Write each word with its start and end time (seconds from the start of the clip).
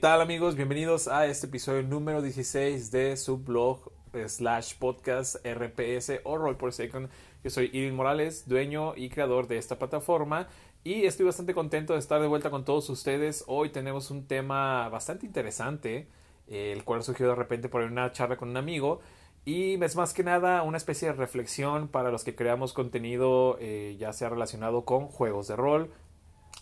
tal 0.00 0.22
amigos? 0.22 0.56
Bienvenidos 0.56 1.08
a 1.08 1.26
este 1.26 1.46
episodio 1.46 1.82
número 1.82 2.22
16 2.22 2.90
de 2.90 3.18
su 3.18 3.36
blog 3.36 3.92
slash 4.26 4.76
podcast 4.78 5.36
RPS 5.44 6.22
o 6.24 6.38
Roll 6.38 6.56
por 6.56 6.72
Second. 6.72 7.10
Yo 7.44 7.50
soy 7.50 7.68
Irving 7.74 7.92
Morales, 7.92 8.48
dueño 8.48 8.94
y 8.96 9.10
creador 9.10 9.46
de 9.46 9.58
esta 9.58 9.78
plataforma 9.78 10.48
y 10.84 11.04
estoy 11.04 11.26
bastante 11.26 11.52
contento 11.52 11.92
de 11.92 11.98
estar 11.98 12.18
de 12.18 12.28
vuelta 12.28 12.48
con 12.48 12.64
todos 12.64 12.88
ustedes. 12.88 13.44
Hoy 13.46 13.68
tenemos 13.68 14.10
un 14.10 14.26
tema 14.26 14.88
bastante 14.88 15.26
interesante, 15.26 16.08
el 16.48 16.82
cual 16.84 17.02
surgió 17.02 17.28
de 17.28 17.34
repente 17.34 17.68
por 17.68 17.82
una 17.82 18.10
charla 18.10 18.38
con 18.38 18.48
un 18.48 18.56
amigo 18.56 19.00
y 19.44 19.82
es 19.82 19.96
más 19.96 20.14
que 20.14 20.22
nada 20.22 20.62
una 20.62 20.78
especie 20.78 21.08
de 21.08 21.14
reflexión 21.14 21.88
para 21.88 22.10
los 22.10 22.24
que 22.24 22.34
creamos 22.34 22.72
contenido 22.72 23.58
eh, 23.60 23.96
ya 23.98 24.14
sea 24.14 24.30
relacionado 24.30 24.86
con 24.86 25.08
juegos 25.08 25.46
de 25.48 25.56
rol, 25.56 25.90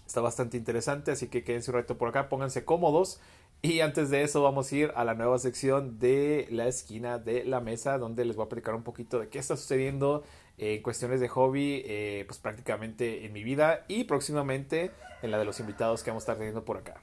Está 0.08 0.22
bastante 0.22 0.56
interesante, 0.56 1.10
así 1.10 1.28
que 1.28 1.44
quédense 1.44 1.70
un 1.70 1.76
rato 1.76 1.98
por 1.98 2.08
acá, 2.08 2.30
pónganse 2.30 2.64
cómodos. 2.64 3.20
Y 3.60 3.80
antes 3.80 4.08
de 4.08 4.22
eso 4.22 4.42
vamos 4.42 4.72
a 4.72 4.74
ir 4.74 4.92
a 4.96 5.04
la 5.04 5.12
nueva 5.12 5.38
sección 5.38 5.98
de 5.98 6.48
la 6.50 6.66
esquina 6.66 7.18
de 7.18 7.44
la 7.44 7.60
mesa, 7.60 7.98
donde 7.98 8.24
les 8.24 8.34
voy 8.34 8.46
a 8.46 8.48
platicar 8.48 8.74
un 8.74 8.84
poquito 8.84 9.18
de 9.18 9.28
qué 9.28 9.38
está 9.38 9.54
sucediendo 9.54 10.24
en 10.56 10.82
cuestiones 10.82 11.20
de 11.20 11.28
hobby, 11.28 11.82
eh, 11.84 12.24
pues 12.26 12.38
prácticamente 12.38 13.26
en 13.26 13.34
mi 13.34 13.44
vida 13.44 13.84
y 13.86 14.04
próximamente 14.04 14.92
en 15.20 15.30
la 15.30 15.38
de 15.38 15.44
los 15.44 15.60
invitados 15.60 16.02
que 16.02 16.08
vamos 16.08 16.22
a 16.22 16.24
estar 16.24 16.36
teniendo 16.36 16.64
por 16.64 16.78
acá. 16.78 17.02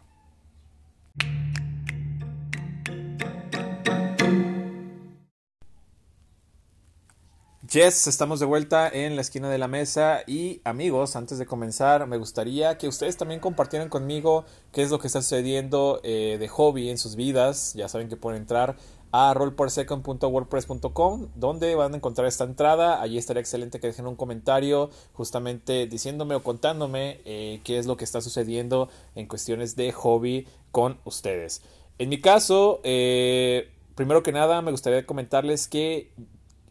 Yes, 7.76 8.08
estamos 8.08 8.40
de 8.40 8.46
vuelta 8.46 8.88
en 8.88 9.16
la 9.18 9.22
esquina 9.22 9.50
de 9.50 9.58
la 9.58 9.68
mesa 9.68 10.24
y 10.28 10.62
amigos, 10.64 11.18
antes 11.18 11.40
de 11.40 11.46
comenzar 11.46 12.08
me 12.08 12.16
gustaría 12.16 12.78
que 12.78 12.88
ustedes 12.88 13.18
también 13.18 13.42
compartieran 13.42 13.90
conmigo 13.90 14.46
qué 14.72 14.82
es 14.82 14.92
lo 14.92 15.00
que 15.00 15.08
está 15.08 15.22
sucediendo 15.22 16.00
eh, 16.02 16.38
de 16.40 16.48
hobby 16.48 16.90
en 16.90 16.98
sus 16.98 17.18
vidas. 17.18 17.74
Ya 17.74 17.90
saben 17.90 18.08
que 18.08 18.16
pueden 18.16 18.40
entrar 18.40 18.78
a 19.12 19.34
rollpersecond.wordpress.com 19.34 21.28
donde 21.36 21.76
van 21.76 21.94
a 21.94 21.98
encontrar 21.98 22.28
esta 22.28 22.46
entrada. 22.46 23.02
Allí 23.02 23.18
estaría 23.18 23.42
excelente 23.42 23.82
que 23.82 23.88
dejen 23.88 24.08
un 24.08 24.16
comentario 24.16 24.90
justamente 25.12 25.86
diciéndome 25.86 26.36
o 26.36 26.44
contándome 26.44 27.20
eh, 27.26 27.60
qué 27.66 27.78
es 27.78 27.88
lo 27.88 27.98
que 27.98 28.06
está 28.06 28.22
sucediendo 28.22 28.88
en 29.16 29.28
cuestiones 29.28 29.76
de 29.76 29.92
hobby 29.92 30.48
con 30.72 30.98
ustedes. 31.04 31.62
En 31.98 32.08
mi 32.08 32.22
caso, 32.22 32.80
eh, 32.86 33.70
primero 33.96 34.24
que 34.24 34.32
nada 34.32 34.62
me 34.62 34.72
gustaría 34.72 35.06
comentarles 35.06 35.68
que 35.68 36.14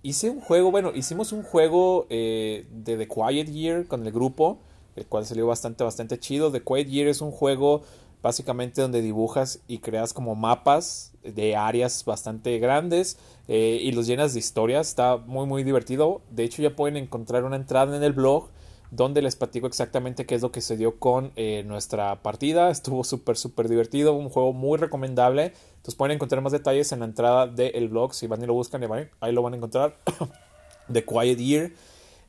hice 0.05 0.29
un 0.29 0.41
juego, 0.41 0.71
bueno, 0.71 0.93
hicimos 0.95 1.33
un 1.33 1.43
juego 1.43 2.07
eh, 2.11 2.67
de 2.71 2.97
The 2.99 3.09
Quiet 3.09 3.49
Year 3.49 3.87
con 3.87 4.07
el 4.07 4.13
grupo, 4.13 4.59
el 4.97 5.07
cual 5.07 5.25
salió 5.25 5.47
bastante, 5.47 5.83
bastante 5.83 6.19
chido. 6.21 6.53
The 6.53 6.63
Quiet 6.63 6.89
Year 6.89 7.09
es 7.09 7.23
un 7.23 7.33
juego 7.33 7.83
básicamente 8.23 8.83
donde 8.83 9.01
dibujas 9.01 9.61
y 9.67 9.79
creas 9.79 10.13
como 10.13 10.35
mapas 10.35 11.13
de 11.23 11.57
áreas 11.57 12.05
bastante 12.05 12.59
grandes 12.59 13.19
eh, 13.49 13.79
y 13.83 13.93
los 13.93 14.07
llenas 14.07 14.35
de 14.35 14.41
historias. 14.41 14.89
Está 14.89 15.17
muy, 15.17 15.47
muy 15.47 15.65
divertido. 15.65 16.21
De 16.31 16.45
hecho, 16.45 16.61
ya 16.61 16.77
pueden 16.77 16.99
encontrar 16.99 17.45
una 17.45 17.57
entrada 17.57 17.97
en 17.97 18.03
el 18.03 18.13
blog 18.13 18.51
donde 18.95 19.23
les 19.23 19.37
platico 19.37 19.67
exactamente 19.67 20.27
qué 20.27 20.35
es 20.35 20.43
lo 20.43 20.53
que 20.53 20.61
se 20.61 20.77
dio 20.77 20.99
con 20.99 21.33
eh, 21.37 21.65
nuestra 21.67 22.23
partida. 22.23 22.71
Estuvo 22.71 23.05
súper, 23.05 23.37
súper 23.37 23.69
divertido, 23.69 24.15
un 24.15 24.29
juego 24.29 24.53
muy 24.53 24.79
recomendable. 24.79 25.53
Entonces 25.77 25.95
pueden 25.97 26.15
encontrar 26.15 26.43
más 26.43 26.53
detalles 26.53 26.93
en 26.93 27.01
la 27.01 27.07
entrada 27.07 27.47
del 27.47 27.89
blog. 27.89 28.15
Si 28.15 28.27
van 28.27 28.43
y 28.43 28.47
lo 28.47 28.55
buscan, 28.55 28.83
ahí 29.21 29.33
lo 29.33 29.43
van 29.43 29.55
a 29.55 29.57
encontrar. 29.57 29.99
The 30.93 31.05
Quiet 31.05 31.39
Year. 31.39 31.73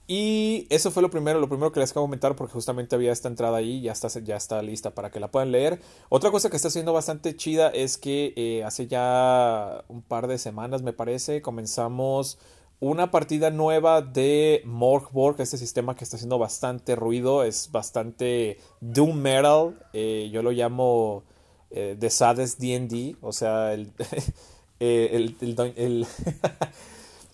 Y 0.07 0.67
eso 0.69 0.91
fue 0.91 1.01
lo 1.01 1.09
primero, 1.09 1.39
lo 1.39 1.49
primero 1.49 1.71
que 1.71 1.79
les 1.79 1.89
de 1.89 1.95
comentar 1.95 2.35
porque 2.35 2.53
justamente 2.53 2.95
había 2.95 3.11
esta 3.11 3.27
entrada 3.27 3.57
ahí, 3.57 3.81
ya 3.81 3.91
está, 3.91 4.07
ya 4.19 4.35
está 4.35 4.61
lista 4.61 4.91
para 4.91 5.09
que 5.09 5.19
la 5.19 5.31
puedan 5.31 5.51
leer. 5.51 5.81
Otra 6.09 6.29
cosa 6.29 6.51
que 6.51 6.57
está 6.57 6.69
siendo 6.69 6.93
bastante 6.93 7.35
chida 7.35 7.69
es 7.69 7.97
que 7.97 8.33
eh, 8.35 8.63
hace 8.63 8.85
ya 8.85 9.83
un 9.87 10.03
par 10.03 10.27
de 10.27 10.37
semanas 10.37 10.83
me 10.83 10.93
parece 10.93 11.41
comenzamos 11.41 12.37
una 12.79 13.11
partida 13.11 13.49
nueva 13.49 14.01
de 14.01 14.61
Morgborg, 14.65 15.39
este 15.39 15.57
sistema 15.57 15.95
que 15.95 16.03
está 16.03 16.17
haciendo 16.17 16.37
bastante 16.37 16.95
ruido, 16.95 17.43
es 17.43 17.71
bastante 17.71 18.59
doom 18.81 19.17
metal, 19.17 19.79
eh, 19.93 20.29
yo 20.31 20.43
lo 20.43 20.51
llamo 20.51 21.23
eh, 21.71 21.95
The 21.97 22.09
Saddest 22.09 22.59
D&D, 22.59 23.15
o 23.21 23.31
sea, 23.31 23.73
el, 23.73 23.91
eh, 24.79 25.09
el, 25.13 25.35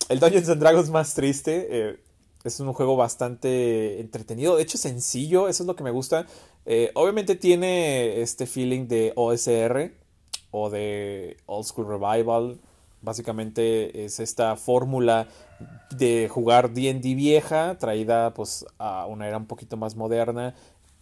el, 0.10 0.20
Dungeons 0.20 0.50
and 0.50 0.62
Dragons 0.62 0.90
más 0.90 1.16
triste, 1.16 2.00
es 2.44 2.60
un 2.60 2.74
juego 2.74 2.96
bastante 2.96 4.00
entretenido, 4.00 4.58
de 4.58 4.64
hecho 4.64 4.78
sencillo, 4.78 5.48
eso 5.48 5.64
es 5.64 5.68
lo 5.68 5.76
que 5.76 5.84
me 5.84 5.92
gusta, 5.92 6.28
obviamente 6.94 7.36
tiene 7.36 8.22
este 8.22 8.46
feeling 8.46 8.88
de 8.88 9.14
OSR 9.16 9.92
o 10.52 10.70
de 10.70 11.38
Old 11.48 11.66
School 11.66 11.88
Revival, 11.88 12.60
Básicamente 13.02 14.06
es 14.06 14.20
esta 14.20 14.56
fórmula 14.56 15.28
de 15.96 16.30
jugar 16.30 16.72
D&D 16.72 17.16
vieja 17.16 17.78
traída 17.78 18.34
pues 18.34 18.66
a 18.78 19.06
una 19.06 19.28
era 19.28 19.38
un 19.38 19.48
poquito 19.48 19.78
más 19.78 19.96
moderna. 19.96 20.54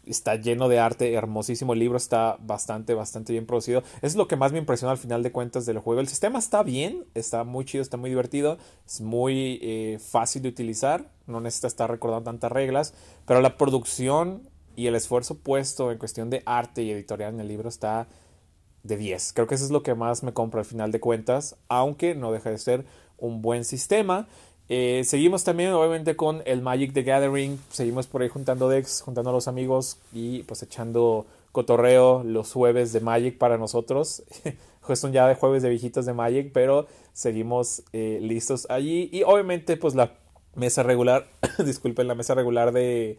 Está 0.06 0.36
lleno 0.36 0.70
de 0.70 0.80
arte, 0.80 1.14
hermosísimo 1.14 1.74
el 1.74 1.80
libro, 1.80 1.98
está 1.98 2.38
bastante, 2.40 2.94
bastante 2.94 3.34
bien 3.34 3.46
producido. 3.46 3.84
Es 4.02 4.16
lo 4.16 4.28
que 4.28 4.38
más 4.38 4.52
me 4.52 4.58
impresiona 4.58 4.92
al 4.92 4.98
final 4.98 5.22
de 5.24 5.32
cuentas 5.32 5.66
del 5.66 5.80
juego. 5.80 6.02
El 6.02 6.08
sistema 6.08 6.40
está 6.40 6.64
bien, 6.64 7.06
está 7.14 7.44
muy 7.44 7.66
chido, 7.66 7.82
está 7.82 7.98
muy 7.98 8.09
divertido, 8.09 8.58
es 8.88 9.02
muy 9.02 9.59
eh, 9.62 10.00
fácil 10.00 10.42
de 10.42 10.50
utilizar, 10.50 11.12
no 11.28 11.42
necesita 11.42 11.68
estar 11.68 11.92
recordando 11.92 12.32
tantas 12.32 12.52
reglas, 12.52 12.94
pero 13.26 13.42
la 13.42 13.58
producción 13.58 14.50
y 14.76 14.88
el 14.88 14.96
esfuerzo 14.96 15.38
puesto 15.38 15.92
en 15.92 15.98
cuestión 15.98 16.30
de 16.30 16.42
arte 16.46 16.82
y 16.82 16.92
editorial 16.92 17.34
en 17.34 17.42
el 17.42 17.50
libro 17.50 17.68
está 17.68 18.08
de 18.84 18.97
10. 18.97 19.34
Creo 19.34 19.47
que 19.47 19.56
eso 19.56 19.66
es 19.66 19.72
lo 19.72 19.84
que 19.84 19.95
más 19.95 20.23
me 20.23 20.34
compro 20.34 20.59
al 20.59 20.66
final 20.66 20.91
de 20.91 21.00
cuentas, 21.00 21.56
aunque 21.67 22.16
no 22.16 22.31
deja 22.31 22.50
de 22.50 22.57
ser 22.57 22.85
un 23.17 23.41
buen 23.41 23.66
sistema. 23.66 24.28
Eh, 24.69 25.01
seguimos 25.06 25.44
también 25.44 25.72
obviamente 25.73 26.16
con 26.16 26.44
el 26.45 26.62
Magic 26.62 26.94
the 26.94 27.03
Gathering, 27.03 27.59
seguimos 27.72 28.07
por 28.07 28.22
ahí 28.22 28.29
juntando 28.29 28.69
decks, 28.69 29.01
juntando 29.01 29.31
a 29.31 29.34
los 29.34 29.47
amigos 29.47 29.97
y 30.13 30.44
pues 30.44 30.62
echando 30.62 31.25
cotorreo 31.51 32.23
los 32.23 32.53
jueves 32.53 32.94
de 32.94 33.00
Magic 33.00 33.38
para 33.38 33.57
nosotros. 33.57 34.23
son 34.96 35.11
ya 35.11 35.28
de 35.28 35.35
jueves 35.35 35.61
de 35.61 35.69
viejitos 35.69 36.06
de 36.06 36.13
Magic, 36.13 36.51
pero 36.51 36.88
seguimos 37.13 37.84
eh, 37.94 38.19
listos 38.22 38.67
allí. 38.69 39.09
Y 39.11 39.23
obviamente 39.23 39.78
pues 39.78 39.96
la 39.96 40.13
mesa 40.56 40.84
regular, 40.84 41.28
disculpen, 41.66 42.07
la 42.07 42.16
mesa 42.16 42.34
regular 42.35 42.72
de, 42.72 43.17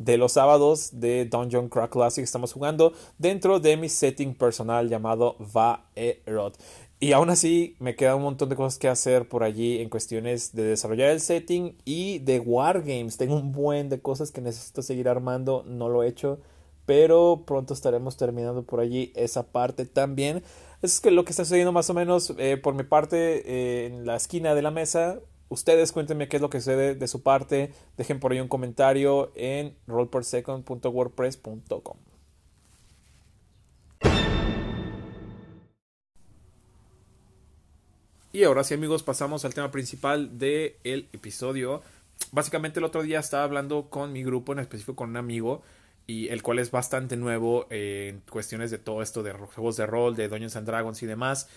de 0.00 0.16
los 0.16 0.32
sábados 0.32 0.90
de 0.94 1.26
Dungeon 1.26 1.68
Crack 1.68 1.92
Classic 1.92 2.24
estamos 2.24 2.54
jugando 2.54 2.94
dentro 3.18 3.60
de 3.60 3.76
mi 3.76 3.90
setting 3.90 4.34
personal 4.34 4.88
llamado 4.88 5.36
Vaerot. 5.38 6.58
Y 6.98 7.12
aún 7.12 7.28
así 7.30 7.76
me 7.78 7.96
queda 7.96 8.16
un 8.16 8.22
montón 8.22 8.48
de 8.48 8.56
cosas 8.56 8.78
que 8.78 8.88
hacer 8.88 9.28
por 9.28 9.42
allí 9.42 9.80
en 9.80 9.90
cuestiones 9.90 10.54
de 10.54 10.64
desarrollar 10.64 11.10
el 11.10 11.20
setting 11.20 11.76
y 11.84 12.18
de 12.20 12.40
Wargames. 12.40 13.18
Tengo 13.18 13.36
un 13.36 13.52
buen 13.52 13.90
de 13.90 14.00
cosas 14.00 14.30
que 14.30 14.40
necesito 14.40 14.82
seguir 14.82 15.08
armando, 15.08 15.64
no 15.66 15.88
lo 15.90 16.02
he 16.02 16.08
hecho, 16.08 16.40
pero 16.86 17.44
pronto 17.46 17.74
estaremos 17.74 18.16
terminando 18.16 18.64
por 18.64 18.80
allí 18.80 19.12
esa 19.14 19.52
parte 19.52 19.84
también. 19.84 20.42
Es 20.82 21.00
que 21.00 21.10
lo 21.10 21.24
que 21.24 21.30
está 21.30 21.44
sucediendo 21.44 21.72
más 21.72 21.90
o 21.90 21.94
menos 21.94 22.34
eh, 22.38 22.56
por 22.56 22.74
mi 22.74 22.84
parte 22.84 23.42
eh, 23.44 23.86
en 23.86 24.06
la 24.06 24.16
esquina 24.16 24.54
de 24.54 24.62
la 24.62 24.70
mesa 24.70 25.20
Ustedes 25.50 25.90
cuéntenme 25.90 26.28
qué 26.28 26.36
es 26.36 26.42
lo 26.42 26.48
que 26.48 26.60
sucede 26.60 26.94
de 26.94 27.08
su 27.08 27.24
parte. 27.24 27.72
Dejen 27.96 28.20
por 28.20 28.30
ahí 28.30 28.38
un 28.38 28.46
comentario 28.46 29.32
en 29.34 29.74
rollpersecond.wordpress.com. 29.88 31.96
Y 38.32 38.44
ahora 38.44 38.62
sí 38.62 38.74
amigos 38.74 39.02
pasamos 39.02 39.44
al 39.44 39.52
tema 39.52 39.72
principal 39.72 40.38
del 40.38 41.08
episodio. 41.12 41.82
Básicamente 42.30 42.78
el 42.78 42.84
otro 42.84 43.02
día 43.02 43.18
estaba 43.18 43.42
hablando 43.42 43.90
con 43.90 44.12
mi 44.12 44.22
grupo, 44.22 44.52
en 44.52 44.60
específico 44.60 44.94
con 44.94 45.10
un 45.10 45.16
amigo, 45.16 45.62
y 46.06 46.28
el 46.28 46.44
cual 46.44 46.60
es 46.60 46.70
bastante 46.70 47.16
nuevo 47.16 47.66
en 47.70 48.22
cuestiones 48.30 48.70
de 48.70 48.78
todo 48.78 49.02
esto 49.02 49.24
de 49.24 49.32
juegos 49.32 49.76
de 49.76 49.86
rol, 49.86 50.14
de 50.14 50.28
Dungeons 50.28 50.54
and 50.54 50.68
Dragons 50.68 51.02
y 51.02 51.06
demás. 51.06 51.48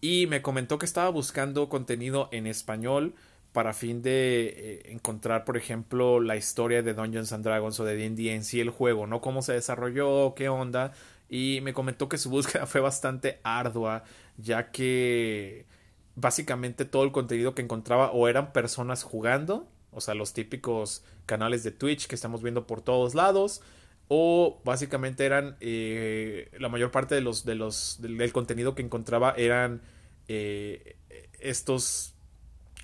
Y 0.00 0.26
me 0.26 0.40
comentó 0.40 0.78
que 0.78 0.86
estaba 0.86 1.10
buscando 1.10 1.68
contenido 1.68 2.30
en 2.32 2.46
español 2.46 3.14
para 3.52 3.74
fin 3.74 4.02
de 4.02 4.54
eh, 4.56 4.92
encontrar, 4.92 5.44
por 5.44 5.56
ejemplo, 5.56 6.20
la 6.20 6.36
historia 6.36 6.82
de 6.82 6.94
Dungeons 6.94 7.32
and 7.32 7.44
Dragons 7.44 7.78
o 7.80 7.84
de 7.84 7.96
D&D 7.96 8.34
en 8.34 8.44
sí 8.44 8.60
el 8.60 8.70
juego, 8.70 9.06
¿no? 9.06 9.20
Cómo 9.20 9.42
se 9.42 9.52
desarrolló, 9.52 10.34
qué 10.34 10.48
onda. 10.48 10.92
Y 11.28 11.60
me 11.62 11.74
comentó 11.74 12.08
que 12.08 12.18
su 12.18 12.30
búsqueda 12.30 12.66
fue 12.66 12.80
bastante 12.80 13.40
ardua, 13.42 14.04
ya 14.38 14.70
que 14.70 15.66
básicamente 16.14 16.84
todo 16.84 17.04
el 17.04 17.12
contenido 17.12 17.54
que 17.54 17.62
encontraba 17.62 18.10
o 18.10 18.28
eran 18.28 18.52
personas 18.52 19.02
jugando, 19.02 19.68
o 19.92 20.00
sea, 20.00 20.14
los 20.14 20.32
típicos 20.32 21.04
canales 21.26 21.62
de 21.62 21.70
Twitch 21.70 22.06
que 22.06 22.14
estamos 22.14 22.42
viendo 22.42 22.66
por 22.66 22.80
todos 22.80 23.14
lados, 23.14 23.62
o 24.08 24.60
básicamente 24.64 25.24
eran 25.24 25.56
eh, 25.60 26.50
la 26.58 26.68
mayor 26.68 26.90
parte 26.90 27.14
de 27.14 27.20
los, 27.20 27.44
de 27.44 27.54
los 27.54 28.00
del, 28.00 28.32
contenido 28.32 28.74
que 28.74 28.82
encontraba 28.82 29.34
eran 29.36 29.82
eh, 30.28 30.96
estos 31.40 32.14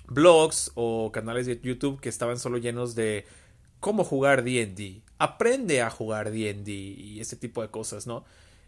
blogs 0.09 0.71
o 0.75 1.11
canales 1.11 1.45
de 1.45 1.59
YouTube 1.59 1.99
que 2.01 2.09
estaban 2.09 2.39
solo 2.39 2.57
llenos 2.57 2.95
de 2.95 3.25
cómo 3.79 4.03
jugar 4.03 4.43
D&D, 4.43 5.01
aprende 5.17 5.81
a 5.81 5.89
jugar 5.89 6.31
D&D 6.31 6.71
y 6.71 7.19
ese 7.19 7.35
tipo 7.35 7.61
de 7.61 7.69
cosas, 7.69 8.07
¿no? 8.07 8.25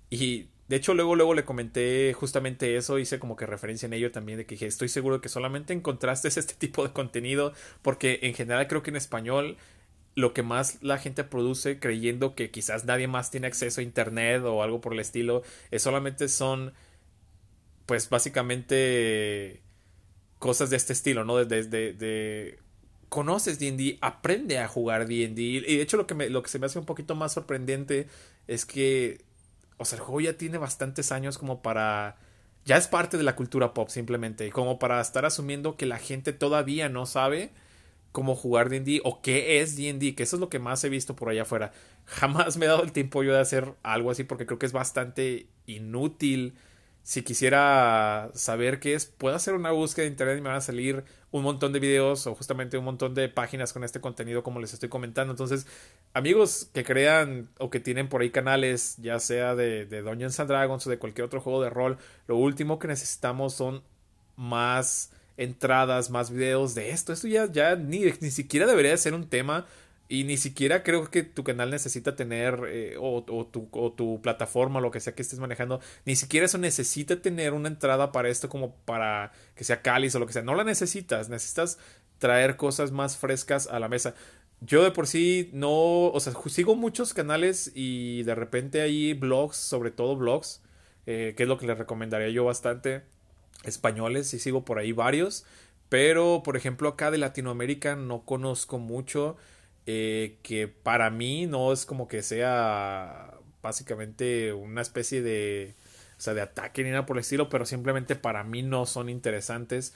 Y 0.09 0.47
de 0.67 0.77
hecho, 0.77 0.93
luego, 0.93 1.15
luego 1.15 1.33
le 1.33 1.43
comenté 1.43 2.13
justamente 2.13 2.77
eso, 2.77 2.97
hice 2.97 3.19
como 3.19 3.35
que 3.35 3.45
referencia 3.45 3.87
en 3.87 3.93
ello 3.93 4.11
también, 4.11 4.37
de 4.37 4.45
que 4.45 4.55
dije, 4.55 4.67
estoy 4.67 4.87
seguro 4.87 5.19
que 5.19 5.29
solamente 5.29 5.73
encontraste 5.73 6.27
este 6.39 6.53
tipo 6.53 6.83
de 6.87 6.93
contenido, 6.93 7.53
porque 7.81 8.19
en 8.23 8.33
general 8.33 8.67
creo 8.67 8.83
que 8.83 8.91
en 8.91 8.95
español 8.95 9.57
lo 10.15 10.33
que 10.33 10.43
más 10.43 10.81
la 10.81 10.97
gente 10.97 11.23
produce 11.23 11.79
creyendo 11.79 12.35
que 12.35 12.51
quizás 12.51 12.85
nadie 12.85 13.07
más 13.07 13.31
tiene 13.31 13.47
acceso 13.47 13.81
a 13.81 13.83
internet 13.83 14.43
o 14.43 14.63
algo 14.63 14.81
por 14.81 14.93
el 14.93 14.99
estilo, 14.99 15.43
es 15.71 15.83
solamente 15.83 16.27
son, 16.29 16.73
pues 17.85 18.09
básicamente 18.09 19.61
cosas 20.41 20.69
de 20.69 20.75
este 20.75 20.91
estilo, 20.91 21.23
¿no? 21.23 21.37
Desde 21.37 21.93
de, 21.93 22.59
conoces 23.07 23.59
D&D, 23.59 23.99
aprende 24.01 24.57
a 24.57 24.67
jugar 24.67 25.07
D&D 25.07 25.41
y 25.41 25.59
de 25.59 25.81
hecho 25.81 25.97
lo 25.97 26.07
que, 26.07 26.15
me, 26.15 26.29
lo 26.29 26.41
que 26.41 26.49
se 26.49 26.59
me 26.59 26.65
hace 26.65 26.79
un 26.79 26.85
poquito 26.85 27.13
más 27.13 27.33
sorprendente 27.33 28.07
es 28.47 28.65
que 28.65 29.23
o 29.81 29.85
sea, 29.85 29.97
el 29.97 30.03
juego 30.03 30.21
ya 30.21 30.37
tiene 30.37 30.59
bastantes 30.59 31.11
años 31.11 31.39
como 31.39 31.63
para... 31.63 32.17
Ya 32.65 32.77
es 32.77 32.87
parte 32.87 33.17
de 33.17 33.23
la 33.23 33.35
cultura 33.35 33.73
pop 33.73 33.89
simplemente. 33.89 34.51
Como 34.51 34.77
para 34.77 35.01
estar 35.01 35.25
asumiendo 35.25 35.75
que 35.75 35.87
la 35.87 35.97
gente 35.97 36.33
todavía 36.33 36.87
no 36.87 37.07
sabe 37.07 37.49
cómo 38.11 38.35
jugar 38.35 38.69
D&D 38.69 39.01
o 39.03 39.23
qué 39.23 39.59
es 39.59 39.75
D&D, 39.75 40.13
que 40.13 40.21
eso 40.21 40.35
es 40.35 40.39
lo 40.39 40.49
que 40.49 40.59
más 40.59 40.83
he 40.83 40.89
visto 40.89 41.15
por 41.15 41.29
allá 41.29 41.41
afuera. 41.41 41.71
Jamás 42.05 42.57
me 42.57 42.65
he 42.65 42.69
dado 42.69 42.83
el 42.83 42.91
tiempo 42.91 43.23
yo 43.23 43.33
de 43.33 43.39
hacer 43.39 43.73
algo 43.81 44.11
así 44.11 44.23
porque 44.23 44.45
creo 44.45 44.59
que 44.59 44.67
es 44.67 44.71
bastante 44.71 45.47
inútil 45.65 46.53
si 47.03 47.23
quisiera 47.23 48.29
saber 48.33 48.79
qué 48.79 48.93
es, 48.93 49.05
puedo 49.05 49.35
hacer 49.35 49.53
una 49.53 49.71
búsqueda 49.71 50.03
de 50.03 50.11
internet 50.11 50.37
y 50.37 50.41
me 50.41 50.49
van 50.49 50.57
a 50.57 50.61
salir 50.61 51.03
un 51.31 51.43
montón 51.43 51.73
de 51.73 51.79
videos 51.79 52.27
o 52.27 52.35
justamente 52.35 52.77
un 52.77 52.85
montón 52.85 53.15
de 53.15 53.27
páginas 53.29 53.73
con 53.73 53.83
este 53.83 54.01
contenido 54.01 54.43
como 54.43 54.59
les 54.59 54.73
estoy 54.73 54.89
comentando. 54.89 55.31
Entonces, 55.31 55.65
amigos 56.13 56.69
que 56.73 56.83
crean 56.83 57.49
o 57.57 57.69
que 57.69 57.79
tienen 57.79 58.07
por 58.07 58.21
ahí 58.21 58.29
canales, 58.29 58.97
ya 58.99 59.19
sea 59.19 59.55
de, 59.55 59.85
de 59.85 60.01
Dungeons 60.01 60.39
and 60.39 60.49
Dragons 60.49 60.85
o 60.85 60.89
de 60.89 60.99
cualquier 60.99 61.25
otro 61.25 61.41
juego 61.41 61.61
de 61.63 61.69
rol, 61.69 61.97
lo 62.27 62.37
último 62.37 62.79
que 62.79 62.87
necesitamos 62.87 63.53
son 63.53 63.81
más 64.35 65.11
entradas, 65.37 66.09
más 66.09 66.29
videos 66.29 66.75
de 66.75 66.91
esto. 66.91 67.13
Esto 67.13 67.27
ya, 67.27 67.51
ya 67.51 67.75
ni, 67.75 68.05
ni 68.19 68.31
siquiera 68.31 68.67
debería 68.67 68.95
ser 68.97 69.13
un 69.13 69.27
tema 69.27 69.65
y 70.11 70.25
ni 70.25 70.35
siquiera 70.35 70.83
creo 70.83 71.09
que 71.09 71.23
tu 71.23 71.45
canal 71.45 71.69
necesita 71.71 72.17
tener, 72.17 72.65
eh, 72.67 72.97
o, 72.99 73.23
tu, 73.23 73.69
o 73.71 73.93
tu 73.93 74.21
plataforma, 74.21 74.81
lo 74.81 74.91
que 74.91 74.99
sea 74.99 75.15
que 75.15 75.21
estés 75.21 75.39
manejando, 75.39 75.79
ni 76.03 76.17
siquiera 76.17 76.47
eso 76.47 76.57
necesita 76.57 77.21
tener 77.21 77.53
una 77.53 77.69
entrada 77.69 78.11
para 78.11 78.27
esto 78.27 78.49
como 78.49 78.75
para 78.83 79.31
que 79.55 79.63
sea 79.63 79.81
cáliz 79.81 80.13
o 80.13 80.19
lo 80.19 80.27
que 80.27 80.33
sea. 80.33 80.41
No 80.41 80.53
la 80.53 80.65
necesitas, 80.65 81.29
necesitas 81.29 81.79
traer 82.19 82.57
cosas 82.57 82.91
más 82.91 83.15
frescas 83.15 83.67
a 83.67 83.79
la 83.79 83.87
mesa. 83.87 84.13
Yo 84.59 84.83
de 84.83 84.91
por 84.91 85.07
sí 85.07 85.49
no, 85.53 86.07
o 86.07 86.19
sea, 86.19 86.33
sigo 86.47 86.75
muchos 86.75 87.13
canales 87.13 87.71
y 87.73 88.23
de 88.23 88.35
repente 88.35 88.81
hay 88.81 89.13
blogs, 89.13 89.55
sobre 89.55 89.91
todo 89.91 90.17
blogs, 90.17 90.61
eh, 91.05 91.35
que 91.37 91.43
es 91.43 91.49
lo 91.49 91.57
que 91.57 91.67
les 91.67 91.77
recomendaría 91.77 92.29
yo 92.31 92.43
bastante, 92.43 93.03
españoles, 93.63 94.33
y 94.33 94.39
sigo 94.39 94.65
por 94.65 94.77
ahí 94.77 94.91
varios, 94.91 95.45
pero 95.87 96.43
por 96.43 96.57
ejemplo 96.57 96.89
acá 96.89 97.11
de 97.11 97.17
Latinoamérica 97.17 97.95
no 97.95 98.25
conozco 98.25 98.77
mucho. 98.77 99.37
Eh, 99.85 100.37
que 100.43 100.67
para 100.67 101.09
mí 101.09 101.47
no 101.47 101.73
es 101.73 101.85
como 101.85 102.07
que 102.07 102.21
sea 102.21 103.33
básicamente 103.61 104.53
una 104.53 104.81
especie 104.81 105.21
de, 105.21 105.75
o 106.17 106.21
sea, 106.21 106.33
de 106.33 106.41
ataque 106.41 106.83
ni 106.83 106.91
nada 106.91 107.05
por 107.05 107.17
el 107.17 107.21
estilo, 107.21 107.49
pero 107.49 107.65
simplemente 107.65 108.15
para 108.15 108.43
mí 108.43 108.61
no 108.63 108.85
son 108.85 109.09
interesantes. 109.09 109.93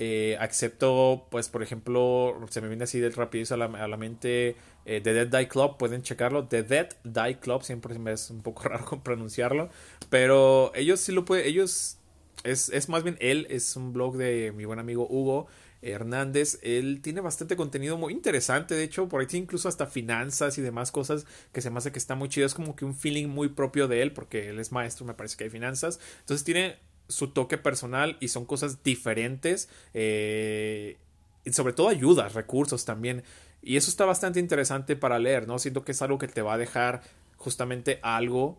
Eh, 0.00 0.36
excepto, 0.40 1.26
pues, 1.30 1.48
por 1.48 1.62
ejemplo, 1.62 2.38
se 2.50 2.60
me 2.60 2.68
viene 2.68 2.84
así 2.84 3.00
de 3.00 3.10
rapidez 3.10 3.50
a 3.50 3.56
la, 3.56 3.66
a 3.66 3.88
la 3.88 3.96
mente 3.96 4.56
eh, 4.84 5.00
The 5.02 5.12
Dead 5.12 5.26
Die 5.26 5.48
Club, 5.48 5.76
pueden 5.76 6.02
checarlo. 6.02 6.46
The 6.46 6.62
Dead 6.62 6.88
Die 7.04 7.38
Club, 7.40 7.62
siempre 7.62 7.94
es 8.12 8.30
un 8.30 8.42
poco 8.42 8.62
raro 8.68 9.02
pronunciarlo, 9.02 9.70
pero 10.08 10.72
ellos 10.74 11.00
sí 11.00 11.12
lo 11.12 11.24
pueden, 11.24 11.46
ellos, 11.46 11.98
es, 12.44 12.70
es 12.70 12.88
más 12.88 13.02
bien 13.02 13.16
él, 13.20 13.46
es 13.50 13.74
un 13.76 13.92
blog 13.92 14.16
de 14.16 14.52
mi 14.52 14.64
buen 14.64 14.78
amigo 14.78 15.06
Hugo, 15.08 15.48
Hernández. 15.82 16.58
Él 16.62 17.00
tiene 17.02 17.20
bastante 17.20 17.56
contenido 17.56 17.96
muy 17.96 18.12
interesante, 18.12 18.74
de 18.74 18.84
hecho, 18.84 19.08
por 19.08 19.20
ahí 19.20 19.26
tiene 19.26 19.44
incluso 19.44 19.68
hasta 19.68 19.86
finanzas 19.86 20.58
y 20.58 20.62
demás 20.62 20.90
cosas 20.90 21.26
que 21.52 21.60
se 21.60 21.70
me 21.70 21.78
hace 21.78 21.92
que 21.92 21.98
está 21.98 22.14
muy 22.14 22.28
chido. 22.28 22.46
Es 22.46 22.54
como 22.54 22.76
que 22.76 22.84
un 22.84 22.94
feeling 22.94 23.28
muy 23.28 23.48
propio 23.48 23.88
de 23.88 24.02
él, 24.02 24.12
porque 24.12 24.48
él 24.50 24.58
es 24.58 24.72
maestro, 24.72 25.06
me 25.06 25.14
parece 25.14 25.36
que 25.36 25.44
hay 25.44 25.50
finanzas. 25.50 26.00
Entonces 26.20 26.44
tiene 26.44 26.76
su 27.08 27.28
toque 27.28 27.58
personal 27.58 28.16
y 28.20 28.28
son 28.28 28.44
cosas 28.44 28.82
diferentes. 28.82 29.68
Eh, 29.94 30.96
y 31.44 31.52
sobre 31.52 31.72
todo 31.72 31.88
ayudas, 31.88 32.34
recursos 32.34 32.84
también. 32.84 33.22
Y 33.62 33.76
eso 33.76 33.90
está 33.90 34.04
bastante 34.04 34.40
interesante 34.40 34.96
para 34.96 35.18
leer, 35.18 35.48
¿no? 35.48 35.58
Siento 35.58 35.84
que 35.84 35.92
es 35.92 36.02
algo 36.02 36.18
que 36.18 36.28
te 36.28 36.42
va 36.42 36.54
a 36.54 36.58
dejar 36.58 37.02
justamente 37.36 37.98
algo 38.02 38.58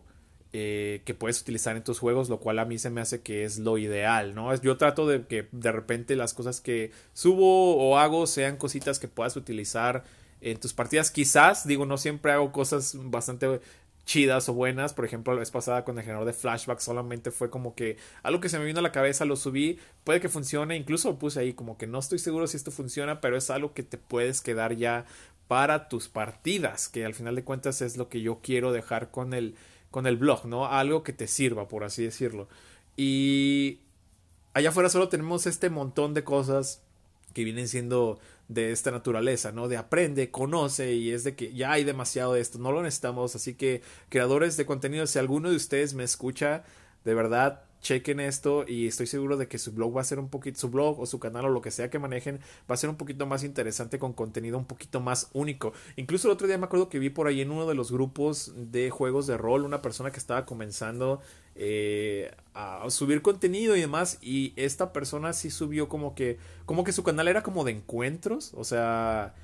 eh, 0.52 1.02
que 1.04 1.14
puedes 1.14 1.40
utilizar 1.40 1.76
en 1.76 1.84
tus 1.84 1.98
juegos, 2.00 2.28
lo 2.28 2.40
cual 2.40 2.58
a 2.58 2.64
mí 2.64 2.78
se 2.78 2.90
me 2.90 3.00
hace 3.00 3.20
que 3.20 3.44
es 3.44 3.58
lo 3.58 3.78
ideal, 3.78 4.34
¿no? 4.34 4.54
Yo 4.56 4.76
trato 4.76 5.06
de 5.06 5.24
que 5.26 5.48
de 5.52 5.72
repente 5.72 6.16
las 6.16 6.34
cosas 6.34 6.60
que 6.60 6.90
subo 7.12 7.76
o 7.76 7.98
hago 7.98 8.26
sean 8.26 8.56
cositas 8.56 8.98
que 8.98 9.08
puedas 9.08 9.36
utilizar 9.36 10.02
en 10.40 10.58
tus 10.58 10.72
partidas. 10.72 11.10
Quizás, 11.10 11.66
digo, 11.66 11.86
no 11.86 11.98
siempre 11.98 12.32
hago 12.32 12.50
cosas 12.50 12.96
bastante 12.96 13.60
chidas 14.04 14.48
o 14.48 14.54
buenas. 14.54 14.92
Por 14.92 15.04
ejemplo, 15.04 15.32
la 15.34 15.38
vez 15.38 15.52
pasada 15.52 15.84
con 15.84 15.96
el 15.98 16.02
generador 16.02 16.26
de 16.26 16.32
flashback 16.32 16.80
solamente 16.80 17.30
fue 17.30 17.48
como 17.48 17.76
que 17.76 17.96
algo 18.24 18.40
que 18.40 18.48
se 18.48 18.58
me 18.58 18.64
vino 18.64 18.80
a 18.80 18.82
la 18.82 18.90
cabeza, 18.90 19.24
lo 19.24 19.36
subí, 19.36 19.78
puede 20.02 20.20
que 20.20 20.28
funcione, 20.28 20.76
incluso 20.76 21.10
lo 21.10 21.18
puse 21.18 21.38
ahí 21.38 21.52
como 21.52 21.78
que 21.78 21.86
no 21.86 22.00
estoy 22.00 22.18
seguro 22.18 22.48
si 22.48 22.56
esto 22.56 22.72
funciona, 22.72 23.20
pero 23.20 23.36
es 23.36 23.50
algo 23.50 23.72
que 23.72 23.84
te 23.84 23.98
puedes 23.98 24.40
quedar 24.40 24.74
ya 24.74 25.04
para 25.46 25.88
tus 25.88 26.08
partidas, 26.08 26.88
que 26.88 27.04
al 27.04 27.14
final 27.14 27.36
de 27.36 27.44
cuentas 27.44 27.82
es 27.82 27.96
lo 27.96 28.08
que 28.08 28.20
yo 28.20 28.40
quiero 28.42 28.72
dejar 28.72 29.10
con 29.10 29.34
el 29.34 29.54
con 29.90 30.06
el 30.06 30.16
blog, 30.16 30.46
¿no? 30.46 30.66
Algo 30.66 31.02
que 31.02 31.12
te 31.12 31.26
sirva, 31.26 31.68
por 31.68 31.84
así 31.84 32.04
decirlo. 32.04 32.48
Y 32.96 33.80
allá 34.54 34.70
afuera 34.70 34.88
solo 34.88 35.08
tenemos 35.08 35.46
este 35.46 35.70
montón 35.70 36.14
de 36.14 36.24
cosas 36.24 36.82
que 37.32 37.44
vienen 37.44 37.68
siendo 37.68 38.18
de 38.48 38.72
esta 38.72 38.90
naturaleza, 38.90 39.52
¿no? 39.52 39.68
De 39.68 39.76
aprende, 39.76 40.30
conoce 40.30 40.94
y 40.94 41.12
es 41.12 41.22
de 41.22 41.36
que 41.36 41.52
ya 41.54 41.72
hay 41.72 41.84
demasiado 41.84 42.34
de 42.34 42.40
esto, 42.40 42.58
no 42.58 42.72
lo 42.72 42.82
necesitamos, 42.82 43.36
así 43.36 43.54
que 43.54 43.82
creadores 44.08 44.56
de 44.56 44.66
contenido, 44.66 45.06
si 45.06 45.18
alguno 45.18 45.50
de 45.50 45.56
ustedes 45.56 45.94
me 45.94 46.02
escucha, 46.02 46.64
de 47.04 47.14
verdad, 47.14 47.62
chequen 47.80 48.20
esto 48.20 48.64
y 48.66 48.86
estoy 48.86 49.06
seguro 49.06 49.36
de 49.36 49.48
que 49.48 49.58
su 49.58 49.72
blog 49.72 49.96
va 49.96 50.00
a 50.02 50.04
ser 50.04 50.18
un 50.18 50.28
poquito, 50.28 50.58
su 50.60 50.68
blog 50.68 51.00
o 51.00 51.06
su 51.06 51.18
canal 51.18 51.46
o 51.46 51.48
lo 51.48 51.62
que 51.62 51.70
sea 51.70 51.90
que 51.90 51.98
manejen 51.98 52.40
va 52.70 52.74
a 52.74 52.76
ser 52.76 52.90
un 52.90 52.96
poquito 52.96 53.26
más 53.26 53.42
interesante 53.44 53.98
con 53.98 54.12
contenido 54.12 54.58
un 54.58 54.66
poquito 54.66 55.00
más 55.00 55.30
único. 55.32 55.72
Incluso 55.96 56.28
el 56.28 56.32
otro 56.32 56.46
día 56.46 56.58
me 56.58 56.66
acuerdo 56.66 56.88
que 56.88 56.98
vi 56.98 57.10
por 57.10 57.26
ahí 57.26 57.40
en 57.40 57.50
uno 57.50 57.66
de 57.66 57.74
los 57.74 57.90
grupos 57.90 58.52
de 58.56 58.90
juegos 58.90 59.26
de 59.26 59.36
rol 59.36 59.64
una 59.64 59.82
persona 59.82 60.10
que 60.10 60.18
estaba 60.18 60.46
comenzando 60.46 61.20
eh, 61.54 62.30
a 62.54 62.88
subir 62.90 63.22
contenido 63.22 63.76
y 63.76 63.80
demás 63.80 64.18
y 64.20 64.52
esta 64.56 64.92
persona 64.92 65.32
sí 65.32 65.50
subió 65.50 65.88
como 65.88 66.14
que 66.14 66.38
como 66.66 66.84
que 66.84 66.92
su 66.92 67.02
canal 67.02 67.28
era 67.28 67.42
como 67.42 67.64
de 67.64 67.72
encuentros, 67.72 68.52
o 68.54 68.64
sea 68.64 69.34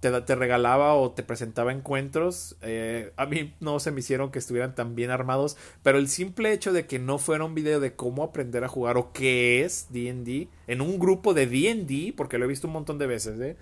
te, 0.00 0.34
regalaba 0.34 0.94
o 0.94 1.10
te 1.12 1.22
presentaba 1.22 1.72
encuentros. 1.72 2.56
Eh, 2.62 3.12
a 3.16 3.26
mí 3.26 3.54
no 3.60 3.80
se 3.80 3.90
me 3.90 4.00
hicieron 4.00 4.30
que 4.30 4.38
estuvieran 4.38 4.74
tan 4.74 4.94
bien 4.94 5.10
armados, 5.10 5.56
pero 5.82 5.98
el 5.98 6.08
simple 6.08 6.52
hecho 6.52 6.72
de 6.72 6.86
que 6.86 6.98
no 6.98 7.18
fuera 7.18 7.44
un 7.44 7.54
video 7.54 7.80
de 7.80 7.94
cómo 7.94 8.22
aprender 8.22 8.64
a 8.64 8.68
jugar 8.68 8.96
o 8.96 9.12
qué 9.12 9.64
es 9.64 9.88
DD 9.90 10.48
en 10.66 10.80
un 10.80 10.98
grupo 10.98 11.34
de 11.34 11.46
DD, 11.46 12.14
porque 12.16 12.38
lo 12.38 12.44
he 12.44 12.48
visto 12.48 12.66
un 12.66 12.74
montón 12.74 12.98
de 12.98 13.06
veces, 13.06 13.40
¿eh? 13.40 13.56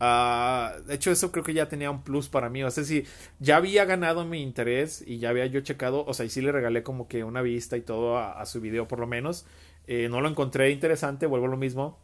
Uh, 0.00 0.82
de 0.82 0.94
hecho, 0.94 1.12
eso 1.12 1.30
creo 1.30 1.44
que 1.44 1.54
ya 1.54 1.68
tenía 1.68 1.88
un 1.88 2.02
plus 2.02 2.28
para 2.28 2.48
mí. 2.48 2.64
O 2.64 2.70
sea, 2.72 2.82
si 2.82 3.04
ya 3.38 3.56
había 3.56 3.84
ganado 3.84 4.24
mi 4.24 4.42
interés 4.42 5.04
y 5.06 5.18
ya 5.18 5.30
había 5.30 5.46
yo 5.46 5.60
checado, 5.60 6.04
o 6.06 6.12
sea, 6.12 6.26
y 6.26 6.28
sí 6.28 6.40
le 6.40 6.50
regalé 6.50 6.82
como 6.82 7.06
que 7.06 7.22
una 7.22 7.40
vista 7.40 7.76
y 7.76 7.82
todo 7.82 8.18
a, 8.18 8.44
su 8.46 8.60
video 8.60 8.88
por 8.88 8.98
lo 8.98 9.06
menos. 9.06 9.46
Eh, 9.86 10.08
no 10.10 10.20
lo 10.20 10.28
encontré 10.28 10.70
interesante, 10.70 11.26
vuelvo 11.26 11.46
a 11.46 11.50
lo 11.50 11.56
mismo 11.56 11.98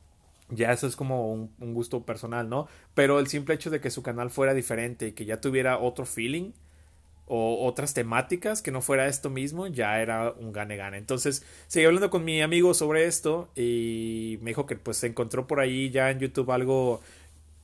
ya 0.50 0.73
eso 0.73 0.87
es 0.87 0.97
como 0.97 1.33
un, 1.33 1.75
gusto 1.75 2.05
personal, 2.05 2.49
¿no? 2.49 2.69
Pero 2.95 3.19
el 3.21 3.26
simple 3.26 3.55
hecho 3.55 3.71
de 3.71 3.81
que 3.81 3.90
su 3.90 4.02
canal 4.02 4.31
fuera 4.31 4.55
diferente 4.55 5.09
y 5.09 5.12
que 5.12 5.25
ya 5.25 5.40
tuviera 5.40 5.78
otro 5.78 6.07
feeling 6.07 6.52
o 7.26 7.67
otras 7.67 7.93
temáticas 7.93 8.62
que 8.62 8.71
no 8.71 8.81
fuera 8.81 9.07
esto 9.07 9.28
mismo, 9.28 9.67
ya 9.67 10.00
era 10.00 10.33
un 10.33 10.52
gane-gane. 10.52 10.97
Entonces, 10.97 11.45
seguí 11.67 11.85
hablando 11.85 12.09
con 12.09 12.25
mi 12.25 12.40
amigo 12.40 12.73
sobre 12.73 13.05
esto 13.05 13.50
y 13.55 14.38
me 14.40 14.50
dijo 14.50 14.64
que 14.67 14.76
pues 14.76 14.97
se 14.97 15.09
encontró 15.09 15.47
por 15.47 15.61
ahí 15.61 15.90
ya 15.90 16.11
en 16.11 16.21
YouTube 16.21 16.50
algo 16.50 17.00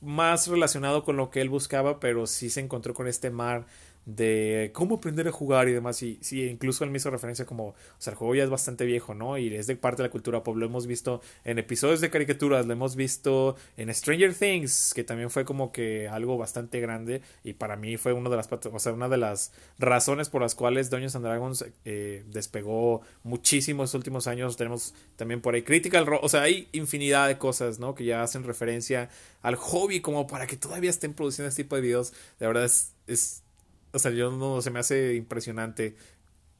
más 0.01 0.47
relacionado 0.47 1.03
con 1.03 1.17
lo 1.17 1.31
que 1.31 1.41
él 1.41 1.49
buscaba, 1.49 1.99
pero 1.99 2.27
sí 2.27 2.51
se 2.51 2.59
encontró 2.59 2.93
con 2.93 3.07
este 3.07 3.31
mar 3.31 3.65
de 4.05 4.71
cómo 4.73 4.95
aprender 4.95 5.27
a 5.27 5.31
jugar 5.31 5.67
y 5.67 5.73
demás. 5.73 6.01
Y 6.03 6.19
sí, 6.21 6.43
incluso 6.43 6.83
él 6.83 6.91
me 6.91 6.97
hizo 6.97 7.09
referencia 7.09 7.45
como, 7.45 7.69
o 7.69 7.75
sea, 7.97 8.11
el 8.11 8.17
juego 8.17 8.35
ya 8.35 8.43
es 8.43 8.49
bastante 8.49 8.85
viejo, 8.85 9.13
¿no? 9.13 9.37
Y 9.37 9.53
es 9.53 9.67
de 9.67 9.75
parte 9.75 10.01
de 10.01 10.09
la 10.09 10.11
cultura 10.11 10.43
pop. 10.43 10.55
Lo 10.55 10.65
hemos 10.65 10.87
visto 10.87 11.21
en 11.43 11.59
episodios 11.59 12.01
de 12.01 12.09
caricaturas, 12.09 12.65
lo 12.65 12.73
hemos 12.73 12.95
visto 12.95 13.55
en 13.77 13.93
Stranger 13.93 14.33
Things, 14.33 14.93
que 14.93 15.03
también 15.03 15.29
fue 15.29 15.45
como 15.45 15.71
que 15.71 16.07
algo 16.07 16.37
bastante 16.37 16.79
grande. 16.79 17.21
Y 17.43 17.53
para 17.53 17.75
mí 17.75 17.97
fue 17.97 18.13
una 18.13 18.29
de 18.29 18.37
las, 18.37 18.49
o 18.51 18.79
sea, 18.79 18.93
una 18.93 19.09
de 19.09 19.17
las 19.17 19.51
razones 19.79 20.29
por 20.29 20.41
las 20.41 20.55
cuales 20.55 20.89
Dungeons 20.89 21.15
and 21.15 21.25
Dragons 21.25 21.65
eh, 21.85 22.23
despegó 22.27 23.01
muchísimo 23.23 23.81
en 23.81 23.85
los 23.85 23.93
últimos 23.95 24.27
años. 24.27 24.55
Tenemos 24.57 24.93
también 25.15 25.41
por 25.41 25.55
ahí 25.55 25.63
Critical 25.63 26.05
Role, 26.05 26.21
o 26.23 26.29
sea, 26.29 26.43
hay 26.43 26.67
infinidad 26.73 27.27
de 27.27 27.37
cosas, 27.37 27.79
¿no? 27.79 27.95
Que 27.95 28.05
ya 28.05 28.21
hacen 28.21 28.43
referencia 28.43 29.09
al 29.41 29.55
hobby 29.55 30.01
como 30.01 30.27
para 30.27 30.47
que 30.47 30.57
todavía 30.57 30.89
estén 30.89 31.13
produciendo 31.13 31.49
este 31.49 31.63
tipo 31.63 31.75
de 31.75 31.81
videos. 31.81 32.13
De 32.39 32.47
verdad 32.47 32.65
es, 32.65 32.93
es 33.07 33.43
o 33.95 33.99
sea, 33.99 34.11
yo 34.11 34.31
no 34.31 34.61
se 34.61 34.71
me 34.71 34.79
hace 34.79 35.15
impresionante 35.15 35.95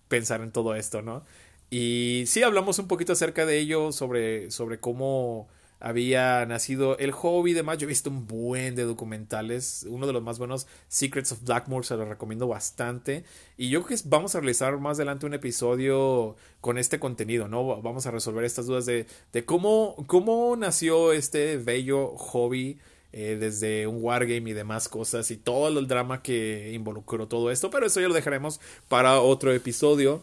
pensar 0.07 0.41
en 0.41 0.51
todo 0.51 0.75
esto, 0.75 1.01
¿no? 1.01 1.25
Y 1.69 2.23
sí, 2.27 2.43
hablamos 2.43 2.79
un 2.79 2.87
poquito 2.87 3.13
acerca 3.13 3.45
de 3.45 3.59
ello, 3.59 3.91
sobre, 3.91 4.49
sobre 4.51 4.79
cómo 4.79 5.47
había 5.79 6.45
nacido 6.45 6.97
el 6.97 7.11
hobby 7.11 7.51
y 7.51 7.53
demás. 7.53 7.77
Yo 7.77 7.85
he 7.85 7.89
visto 7.89 8.09
un 8.09 8.27
buen 8.27 8.75
de 8.75 8.83
documentales. 8.83 9.85
Uno 9.89 10.07
de 10.07 10.13
los 10.13 10.23
más 10.23 10.39
buenos, 10.39 10.67
Secrets 10.87 11.33
of 11.33 11.43
Blackmore, 11.43 11.85
se 11.85 11.97
lo 11.97 12.05
recomiendo 12.05 12.47
bastante. 12.47 13.25
Y 13.57 13.69
yo 13.69 13.83
creo 13.83 13.97
que 13.97 14.07
vamos 14.07 14.35
a 14.35 14.39
realizar 14.39 14.77
más 14.79 14.97
adelante 14.97 15.25
un 15.25 15.33
episodio 15.33 16.35
con 16.61 16.77
este 16.77 16.99
contenido, 16.99 17.47
¿no? 17.47 17.81
Vamos 17.81 18.05
a 18.05 18.11
resolver 18.11 18.45
estas 18.45 18.67
dudas 18.67 18.85
de, 18.85 19.05
de 19.33 19.45
cómo, 19.45 19.95
cómo 20.07 20.55
nació 20.55 21.11
este 21.11 21.57
bello 21.57 22.15
hobby. 22.15 22.79
Eh, 23.17 23.37
desde 23.39 23.87
un 23.87 24.03
wargame 24.03 24.49
y 24.49 24.53
demás 24.53 24.89
cosas 24.89 25.31
y 25.31 25.37
todo 25.37 25.79
el 25.79 25.87
drama 25.87 26.21
que 26.21 26.73
involucró 26.73 27.29
todo 27.29 27.49
esto, 27.49 27.69
pero 27.69 27.85
eso 27.85 28.01
ya 28.01 28.09
lo 28.09 28.13
dejaremos 28.13 28.59
para 28.89 29.21
otro 29.21 29.53
episodio. 29.53 30.21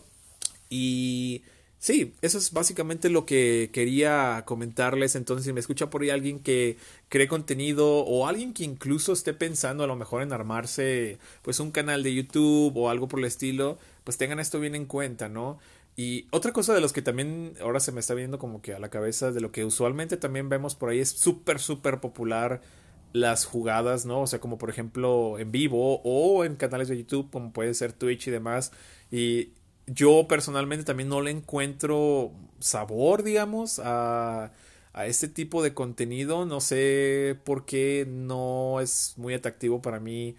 Y 0.69 1.43
Sí, 1.79 2.15
eso 2.23 2.39
es 2.39 2.53
básicamente 2.53 3.11
lo 3.11 3.27
que 3.27 3.71
quería 3.73 4.45
comentarles. 4.47 5.17
Entonces, 5.17 5.47
si 5.47 5.53
me 5.53 5.59
escucha 5.59 5.91
por 5.91 6.03
ahí 6.03 6.11
alguien 6.11 6.39
que 6.39 6.77
cree 7.09 7.27
contenido 7.27 8.05
o 8.05 8.29
alguien 8.29 8.55
que 8.55 8.63
incluso 8.63 9.13
esté 9.13 9.35
pensando 9.35 9.83
a 9.83 9.89
lo 9.89 9.97
mejor 9.97 10.23
en 10.23 10.33
armarse 10.33 11.19
pues 11.43 11.59
un 11.61 11.73
canal 11.73 12.05
de 12.05 12.15
YouTube 12.15 12.77
o 12.77 12.89
algo 12.89 13.09
por 13.09 13.19
el 13.19 13.25
estilo, 13.25 13.79
pues 14.05 14.17
tengan 14.19 14.39
esto 14.39 14.61
bien 14.61 14.77
en 14.77 14.85
cuenta, 14.85 15.29
¿no? 15.29 15.59
Y 15.97 16.27
otra 16.31 16.53
cosa 16.53 16.73
de 16.73 16.81
los 16.81 16.93
que 16.93 17.03
también 17.03 17.55
ahora 17.61 17.81
se 17.81 17.91
me 17.91 18.01
está 18.01 18.15
viendo 18.15 18.39
como 18.39 18.63
que 18.63 18.75
a 18.75 18.79
la 18.79 18.89
cabeza 18.91 19.33
de 19.33 19.41
lo 19.41 19.51
que 19.51 19.65
usualmente 19.65 20.17
también 20.17 20.49
vemos 20.49 20.75
por 20.77 20.91
ahí 20.91 21.01
es 21.01 21.11
súper, 21.11 21.59
súper 21.59 22.01
popular 22.01 22.61
las 23.13 23.45
jugadas, 23.45 24.07
¿no? 24.07 24.23
O 24.23 24.27
sea, 24.27 24.41
como 24.41 24.59
por 24.59 24.71
ejemplo 24.71 25.39
en 25.39 25.53
vivo 25.53 26.01
o 26.05 26.45
en 26.45 26.57
canales 26.57 26.89
de 26.89 26.99
YouTube 26.99 27.31
como 27.31 27.53
puede 27.53 27.75
ser 27.75 27.93
Twitch 27.93 28.29
y 28.29 28.31
demás. 28.31 28.73
Y 29.11 29.51
yo 29.87 30.27
personalmente 30.29 30.85
también 30.85 31.09
no 31.09 31.21
le 31.21 31.31
encuentro 31.31 32.33
sabor, 32.61 33.23
digamos, 33.23 33.79
a, 33.79 34.53
a 34.93 35.07
este 35.07 35.29
tipo 35.29 35.63
de 35.63 35.75
contenido. 35.75 36.47
No 36.47 36.61
sé 36.61 37.39
por 37.45 37.65
qué 37.65 38.07
no 38.09 38.81
es 38.81 39.15
muy 39.17 39.35
atractivo 39.35 39.83
para 39.83 40.01
mí 40.01 40.37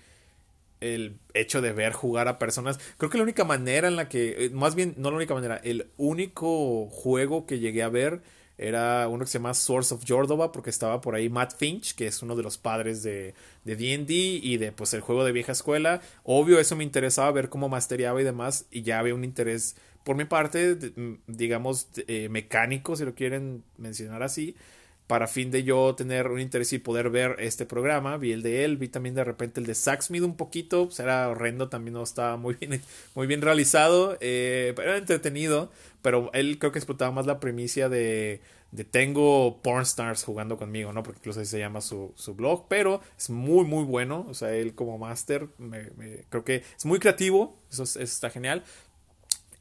el 0.83 1.17
hecho 1.33 1.61
de 1.61 1.71
ver 1.71 1.93
jugar 1.93 2.27
a 2.27 2.39
personas. 2.39 2.79
Creo 2.97 3.09
que 3.09 3.17
la 3.17 3.23
única 3.23 3.45
manera 3.45 3.87
en 3.87 3.95
la 3.95 4.09
que, 4.09 4.45
eh, 4.45 4.49
más 4.49 4.75
bien, 4.75 4.95
no 4.97 5.11
la 5.11 5.17
única 5.17 5.33
manera, 5.33 5.57
el 5.63 5.87
único 5.97 6.87
juego 6.87 7.45
que 7.45 7.59
llegué 7.59 7.83
a 7.83 7.89
ver 7.89 8.21
era 8.57 9.07
uno 9.07 9.25
que 9.25 9.31
se 9.31 9.39
llama 9.39 9.53
Source 9.53 9.93
of 9.93 10.03
Jordova 10.07 10.51
porque 10.51 10.69
estaba 10.69 11.01
por 11.01 11.15
ahí 11.15 11.29
Matt 11.29 11.55
Finch, 11.57 11.95
que 11.95 12.07
es 12.07 12.21
uno 12.21 12.35
de 12.35 12.43
los 12.43 12.57
padres 12.57 13.03
de 13.03 13.33
D&D 13.65 14.13
y 14.13 14.57
de 14.57 14.71
pues 14.71 14.93
el 14.93 15.01
juego 15.01 15.23
de 15.25 15.31
vieja 15.31 15.51
escuela. 15.51 16.01
Obvio 16.23 16.59
eso 16.59 16.75
me 16.75 16.83
interesaba 16.83 17.31
ver 17.31 17.49
cómo 17.49 17.69
masteriaba 17.69 18.21
y 18.21 18.23
demás 18.23 18.65
y 18.71 18.83
ya 18.83 18.99
había 18.99 19.15
un 19.15 19.23
interés 19.23 19.75
por 20.03 20.15
mi 20.15 20.25
parte, 20.25 20.75
mm, 20.95 21.13
digamos, 21.27 21.87
eh, 22.07 22.29
mecánico, 22.29 22.95
si 22.95 23.05
lo 23.05 23.15
quieren 23.15 23.63
mencionar 23.77 24.21
así, 24.21 24.55
para 25.07 25.27
fin 25.27 25.51
de 25.51 25.63
yo 25.63 25.95
tener 25.95 26.27
un 26.27 26.39
interés 26.39 26.73
y 26.73 26.79
poder 26.79 27.09
ver 27.09 27.35
este 27.39 27.65
programa. 27.65 28.17
Vi 28.17 28.31
el 28.31 28.41
de 28.41 28.65
él, 28.65 28.77
vi 28.77 28.87
también 28.87 29.15
de 29.15 29.23
repente 29.23 29.59
el 29.59 29.65
de 29.65 29.75
Saxmid 29.75 30.23
un 30.23 30.37
poquito, 30.37 30.85
pues 30.85 30.99
era 30.99 31.29
horrendo, 31.29 31.69
también 31.69 31.93
no 31.93 32.03
estaba 32.03 32.37
muy 32.37 32.55
bien, 32.55 32.81
muy 33.15 33.27
bien 33.27 33.41
realizado, 33.41 34.17
eh, 34.21 34.73
pero 34.75 34.89
era 34.89 34.97
entretenido. 34.97 35.71
Pero 36.01 36.31
él 36.33 36.59
creo 36.59 36.71
que 36.71 36.79
explotaba 36.79 37.11
más 37.11 37.25
la 37.25 37.39
primicia 37.39 37.87
de, 37.89 38.41
de 38.71 38.83
tengo 38.83 39.61
pornstars 39.61 40.23
jugando 40.23 40.57
conmigo, 40.57 40.91
¿no? 40.93 41.03
Porque 41.03 41.19
incluso 41.19 41.39
así 41.41 41.49
se 41.51 41.59
llama 41.59 41.79
su, 41.79 42.11
su 42.15 42.33
blog, 42.33 42.65
pero 42.67 43.01
es 43.17 43.29
muy, 43.29 43.65
muy 43.65 43.83
bueno. 43.83 44.25
O 44.29 44.33
sea, 44.33 44.53
él 44.53 44.73
como 44.73 44.97
máster, 44.97 45.47
me, 45.57 45.91
creo 46.29 46.43
que 46.43 46.63
es 46.77 46.85
muy 46.85 46.99
creativo, 46.99 47.57
eso, 47.71 47.83
eso 47.83 48.01
está 48.01 48.29
genial. 48.29 48.63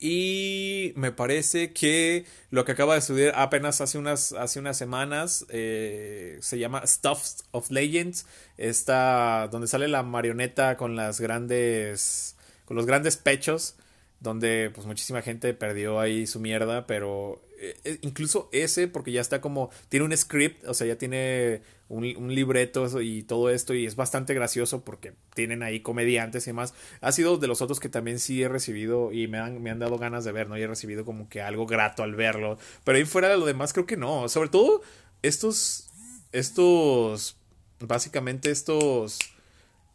Y 0.05 0.93
me 0.97 1.13
parece 1.13 1.73
que 1.73 2.27
lo 2.51 2.65
que 2.65 2.73
acaba 2.73 2.95
de 2.95 2.99
estudiar 2.99 3.35
apenas 3.37 3.81
hace 3.81 3.99
unas, 3.99 4.33
hace 4.33 4.59
unas 4.59 4.77
semanas 4.77 5.47
eh, 5.49 6.39
se 6.41 6.59
llama 6.59 6.85
Stuff 6.85 7.21
of 7.53 7.71
Legends. 7.71 8.27
Está 8.57 9.47
donde 9.53 9.69
sale 9.69 9.87
la 9.87 10.03
marioneta 10.03 10.77
con 10.77 10.97
las 10.97 11.21
grandes. 11.21 12.35
con 12.65 12.77
los 12.77 12.85
grandes 12.85 13.17
pechos. 13.17 13.77
Donde 14.23 14.71
pues 14.75 14.87
muchísima 14.87 15.23
gente 15.23 15.53
perdió 15.55 16.01
ahí 16.01 16.27
su 16.27 16.41
mierda. 16.41 16.87
Pero 16.87 17.43
eh, 17.59 17.77
eh, 17.85 17.99
incluso 18.03 18.49
ese, 18.53 18.89
porque 18.89 19.13
ya 19.13 19.21
está 19.21 19.41
como. 19.41 19.71
Tiene 19.89 20.07
un 20.07 20.17
script, 20.17 20.67
o 20.67 20.75
sea, 20.75 20.87
ya 20.87 20.97
tiene 20.97 21.63
un, 21.93 22.35
libreto 22.35 23.01
y 23.01 23.23
todo 23.23 23.51
esto 23.51 23.75
y 23.75 23.85
es 23.85 23.97
bastante 23.97 24.33
gracioso 24.33 24.83
porque 24.83 25.13
tienen 25.35 25.63
ahí 25.63 25.81
comediantes 25.81 26.47
y 26.47 26.51
demás. 26.51 26.75
Ha 27.01 27.13
sido 27.13 27.37
de 27.37 27.47
los 27.47 27.61
otros 27.61 27.81
que 27.81 27.89
también 27.89 28.19
sí 28.19 28.43
he 28.43 28.49
recibido 28.49 29.13
y 29.13 29.29
me 29.29 29.39
han, 29.39 29.63
me 29.63 29.71
han 29.71 29.79
dado 29.79 29.99
ganas 29.99 30.25
de 30.25 30.33
ver, 30.33 30.49
¿no? 30.49 30.57
Y 30.57 30.63
he 30.63 30.67
recibido 30.67 31.05
como 31.05 31.29
que 31.29 31.43
algo 31.43 31.67
grato 31.67 32.03
al 32.03 32.15
verlo. 32.15 32.59
Pero 32.85 32.99
ahí 32.99 33.05
fuera 33.05 33.29
de 33.29 33.37
lo 33.37 33.45
demás 33.45 33.73
creo 33.73 33.87
que 33.87 33.97
no. 33.97 34.29
Sobre 34.29 34.49
todo 34.49 34.83
estos, 35.23 35.91
estos, 36.33 37.37
básicamente 37.79 38.51
estos 38.51 39.19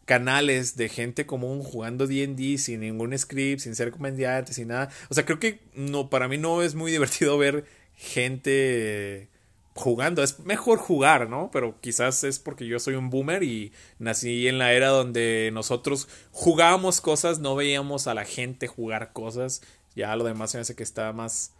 canales 0.08 0.78
de 0.78 0.88
gente 0.88 1.26
común 1.26 1.62
jugando 1.62 2.08
D&D 2.08 2.58
sin 2.58 2.80
ningún 2.80 3.16
script, 3.16 3.60
sin 3.62 3.76
ser 3.76 3.92
comediante, 3.92 4.54
sin 4.54 4.70
nada. 4.70 4.90
O 5.10 5.14
sea, 5.14 5.26
creo 5.26 5.38
que 5.38 5.60
no 5.76 6.10
para 6.10 6.30
mí 6.30 6.38
no 6.38 6.64
es 6.64 6.76
muy 6.76 6.92
divertido 6.94 7.38
ver 7.38 7.66
gente 7.94 9.28
jugando. 9.76 10.24
Es 10.24 10.40
mejor 10.40 10.80
jugar, 10.80 11.30
¿no? 11.30 11.52
Pero 11.52 11.80
quizás 11.82 12.24
es 12.24 12.40
porque 12.40 12.66
yo 12.66 12.80
soy 12.80 12.96
un 12.96 13.10
boomer 13.10 13.44
y 13.44 13.74
nací 14.00 14.48
en 14.48 14.60
la 14.60 14.72
era 14.72 14.88
donde 14.88 15.52
nosotros 15.54 16.08
jugábamos 16.32 17.02
cosas, 17.02 17.40
no 17.40 17.56
veíamos 17.56 18.08
a 18.08 18.14
la 18.14 18.24
gente 18.24 18.68
jugar 18.68 19.12
cosas. 19.12 19.62
Ya 19.94 20.16
lo 20.16 20.24
demás 20.24 20.52
se 20.52 20.58
me 20.58 20.62
hace 20.62 20.76
que 20.76 20.84
está 20.84 21.12
más 21.12 21.52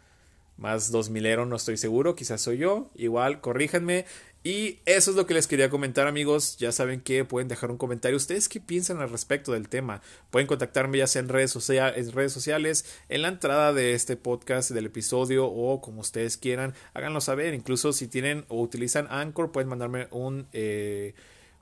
más 0.58 0.92
2000ero, 0.92 1.46
no 1.46 1.56
estoy 1.56 1.76
seguro, 1.76 2.16
quizás 2.16 2.40
soy 2.42 2.58
yo. 2.58 2.90
Igual, 2.96 3.40
corríjanme. 3.40 4.06
Y 4.44 4.78
eso 4.86 5.10
es 5.10 5.16
lo 5.16 5.26
que 5.26 5.34
les 5.34 5.46
quería 5.46 5.68
comentar 5.68 6.06
amigos. 6.06 6.56
Ya 6.58 6.72
saben 6.72 7.00
que 7.00 7.24
pueden 7.24 7.48
dejar 7.48 7.70
un 7.70 7.76
comentario. 7.76 8.16
¿Ustedes 8.16 8.48
qué 8.48 8.60
piensan 8.60 9.00
al 9.00 9.10
respecto 9.10 9.52
del 9.52 9.68
tema? 9.68 10.00
Pueden 10.30 10.46
contactarme 10.46 10.98
ya 10.98 11.06
sea 11.06 11.20
en 11.20 11.28
redes, 11.28 11.70
en 11.70 12.12
redes 12.12 12.32
sociales, 12.32 12.84
en 13.08 13.22
la 13.22 13.28
entrada 13.28 13.72
de 13.72 13.94
este 13.94 14.16
podcast, 14.16 14.70
del 14.70 14.86
episodio 14.86 15.46
o 15.46 15.80
como 15.80 16.00
ustedes 16.00 16.36
quieran. 16.36 16.74
Háganlo 16.94 17.20
saber. 17.20 17.52
Incluso 17.52 17.92
si 17.92 18.06
tienen 18.06 18.44
o 18.48 18.60
utilizan 18.62 19.08
Anchor 19.10 19.52
pueden 19.52 19.68
mandarme 19.68 20.06
un... 20.10 20.46
Eh, 20.52 21.14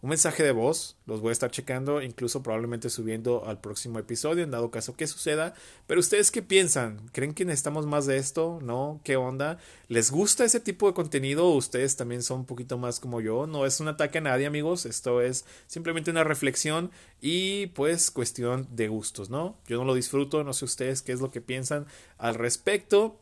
un 0.06 0.10
mensaje 0.10 0.44
de 0.44 0.52
voz, 0.52 0.96
los 1.04 1.20
voy 1.20 1.30
a 1.30 1.32
estar 1.32 1.50
checando, 1.50 2.00
incluso 2.00 2.40
probablemente 2.40 2.90
subiendo 2.90 3.44
al 3.44 3.60
próximo 3.60 3.98
episodio, 3.98 4.44
en 4.44 4.52
dado 4.52 4.70
caso 4.70 4.94
que 4.94 5.08
suceda. 5.08 5.52
Pero 5.88 5.98
ustedes 5.98 6.30
qué 6.30 6.42
piensan? 6.42 7.08
¿Creen 7.10 7.34
que 7.34 7.44
necesitamos 7.44 7.86
más 7.86 8.06
de 8.06 8.16
esto? 8.16 8.60
¿No? 8.62 9.00
¿Qué 9.02 9.16
onda? 9.16 9.58
¿Les 9.88 10.12
gusta 10.12 10.44
ese 10.44 10.60
tipo 10.60 10.86
de 10.86 10.94
contenido? 10.94 11.48
¿Ustedes 11.50 11.96
también 11.96 12.22
son 12.22 12.40
un 12.40 12.46
poquito 12.46 12.78
más 12.78 13.00
como 13.00 13.20
yo? 13.20 13.48
No 13.48 13.66
es 13.66 13.80
un 13.80 13.88
ataque 13.88 14.18
a 14.18 14.20
nadie, 14.20 14.46
amigos. 14.46 14.86
Esto 14.86 15.20
es 15.20 15.44
simplemente 15.66 16.12
una 16.12 16.22
reflexión 16.22 16.92
y 17.20 17.66
pues 17.68 18.12
cuestión 18.12 18.68
de 18.70 18.86
gustos, 18.86 19.28
¿no? 19.28 19.58
Yo 19.66 19.76
no 19.76 19.84
lo 19.84 19.94
disfruto, 19.94 20.44
no 20.44 20.52
sé 20.52 20.66
ustedes 20.66 21.02
qué 21.02 21.10
es 21.10 21.20
lo 21.20 21.32
que 21.32 21.40
piensan 21.40 21.86
al 22.16 22.36
respecto. 22.36 23.18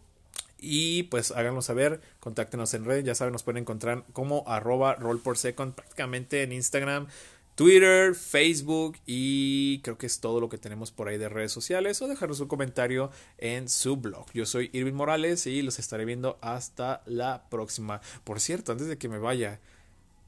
Y 0.65 1.05
pues 1.05 1.31
háganlo 1.31 1.63
saber, 1.63 2.01
contáctenos 2.21 2.73
en 2.75 2.85
red, 2.85 3.05
ya 3.05 3.15
saben, 3.15 3.33
nos 3.33 3.43
pueden 3.43 3.63
encontrar 3.63 4.05
como 4.13 4.45
arroba 4.47 4.95
roll 4.95 5.21
por 5.21 5.37
second 5.37 5.75
prácticamente 5.75 6.43
en 6.43 6.53
Instagram, 6.53 7.09
Twitter, 7.55 8.15
Facebook 8.15 8.97
y 9.07 9.81
creo 9.81 9.97
que 9.97 10.07
es 10.07 10.19
todo 10.21 10.41
lo 10.41 10.49
que 10.49 10.59
tenemos 10.59 10.91
por 10.91 11.09
ahí 11.09 11.19
de 11.19 11.29
redes 11.29 11.53
sociales 11.53 12.03
o 12.03 12.09
dejarnos 12.09 12.41
un 12.41 12.49
comentario 12.49 13.11
en 13.39 13.69
su 13.69 13.97
blog. 13.97 14.27
Yo 14.33 14.45
soy 14.45 14.71
Irving 14.73 14.95
Morales 14.95 15.47
y 15.47 15.63
los 15.63 15.79
estaré 15.79 16.05
viendo 16.05 16.39
hasta 16.41 17.03
la 17.07 17.45
próxima. 17.51 18.01
Por 18.25 18.41
cierto, 18.41 18.73
antes 18.73 18.89
de 18.89 18.99
que 18.99 19.09
me 19.09 19.19
vaya, 19.19 19.61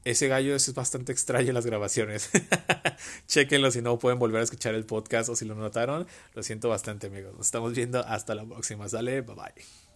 ese 0.05 0.29
gallo 0.29 0.55
es 0.55 0.73
bastante 0.73 1.11
extraño 1.11 1.49
en 1.49 1.55
las 1.55 1.65
grabaciones. 1.65 2.29
Chequenlo 3.27 3.71
si 3.71 3.81
no 3.81 3.99
pueden 3.99 4.19
volver 4.19 4.39
a 4.39 4.43
escuchar 4.45 4.73
el 4.73 4.85
podcast 4.85 5.27
o 5.27 5.35
si 5.35 5.43
lo 5.43 5.55
notaron. 5.55 6.07
Lo 6.33 6.43
siento 6.43 6.69
bastante 6.69 7.07
amigos. 7.07 7.35
Nos 7.35 7.47
estamos 7.47 7.73
viendo 7.73 7.99
hasta 7.99 8.35
la 8.35 8.45
próxima. 8.45 8.87
Sale, 8.87 9.19
bye 9.21 9.35
bye. 9.35 9.86